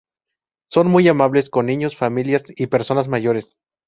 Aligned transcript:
Son 0.67 0.87
muy 0.87 1.07
amables 1.07 1.51
con 1.51 1.67
niños, 1.67 1.95
familias 1.95 2.45
y 2.47 2.65
personas 2.65 3.07
mayores. 3.07 3.57